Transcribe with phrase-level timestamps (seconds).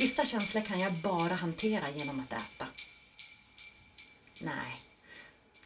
[0.00, 2.66] Vissa känslor kan jag bara hantera genom att äta.
[4.44, 4.76] Nej,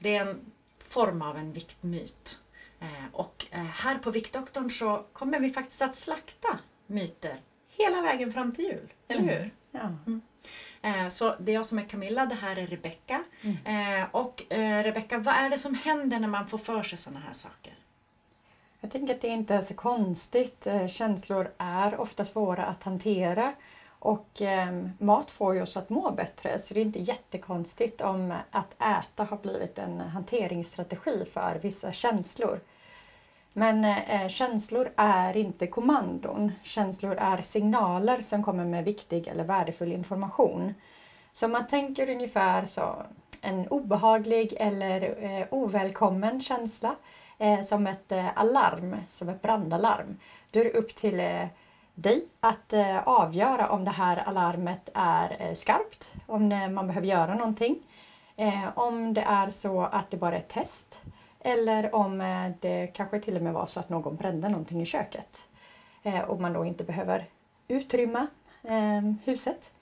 [0.01, 2.41] det är en form av en viktmyt.
[2.81, 8.33] Eh, och eh, här på Viktdoktorn så kommer vi faktiskt att slakta myter hela vägen
[8.33, 9.35] fram till jul, eller Mm.
[9.35, 9.51] hur?
[9.71, 9.93] Ja.
[10.89, 13.25] Eh, Så det är jag som är Camilla, det här är Rebecka.
[13.65, 14.43] Eh, Och
[14.85, 17.75] Rebecka, vad är det som händer när man får för sig sådana här saker?
[18.80, 20.66] Jag tänker att det inte är så konstigt.
[20.91, 23.55] Känslor är ofta svåra att hantera
[24.05, 28.35] och eh, mat får ju oss att må bättre så det är inte jättekonstigt om
[28.51, 32.61] att äta har blivit en hanteringsstrategi för vissa känslor.
[33.53, 36.53] Men eh, känslor är inte kommandon.
[36.62, 40.75] Känslor är signaler som kommer med viktig eller värdefull information.
[41.33, 43.03] Så man tänker ungefär så
[43.41, 46.97] en obehaglig eller eh, ovälkommen känsla
[47.39, 50.19] eh, som ett eh, alarm, som ett brandalarm.
[50.51, 51.47] Då är det upp till eh,
[51.95, 57.06] dig att eh, avgöra om det här alarmet är eh, skarpt, om eh, man behöver
[57.06, 57.83] göra någonting.
[58.75, 61.00] Om det är så att det bara är ett test
[61.41, 62.19] eller om
[62.61, 65.45] det kanske till och med var så att någon brände någonting i köket
[66.27, 67.25] och man då inte behöver
[67.69, 68.27] utrymma
[69.25, 69.72] huset.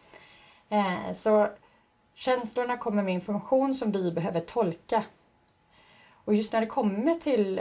[1.14, 1.48] Så
[2.14, 5.04] känslorna kommer med information som vi behöver tolka.
[6.24, 7.60] Och just när det kommer till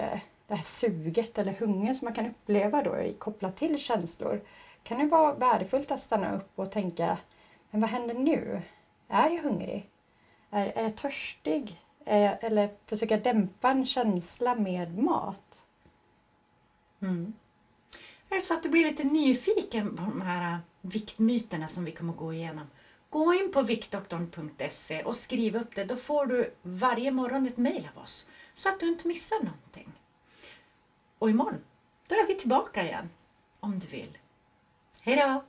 [0.51, 4.41] det här suget eller hungern som man kan uppleva då kopplat till känslor
[4.83, 7.17] kan det vara värdefullt att stanna upp och tänka,
[7.69, 8.61] men vad händer nu?
[9.07, 9.89] Är jag hungrig?
[10.49, 11.81] Är, är jag törstig?
[12.05, 15.65] Är jag, eller försöka dämpa en känsla med mat.
[17.01, 17.33] Mm.
[18.29, 21.91] Är det så att du blir lite nyfiken på de här äh, viktmyterna som vi
[21.91, 22.67] kommer gå igenom?
[23.09, 25.83] Gå in på viktdoktorn.se och skriv upp det.
[25.83, 30.00] Då får du varje morgon ett mejl av oss så att du inte missar någonting.
[31.21, 31.63] Och imorgon,
[32.07, 33.09] då är vi tillbaka igen.
[33.59, 34.17] Om du vill.
[35.01, 35.43] Hej då!